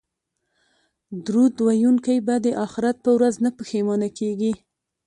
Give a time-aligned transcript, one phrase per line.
[1.25, 4.53] درود ویونکی به د اخرت په ورځ نه پښیمانه کیږي